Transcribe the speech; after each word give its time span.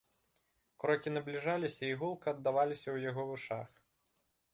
Крокі 0.83 1.09
набліжаліся 1.17 1.85
і 1.89 1.93
гулка 1.99 2.33
аддаваліся 2.37 2.85
ў 2.91 2.97
яго 3.09 3.21
вушах. 3.29 3.67